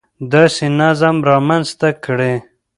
[0.31, 2.33] داسې نظم رامنځته کړي